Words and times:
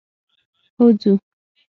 هو 0.77 0.85
ځو. 1.01 1.11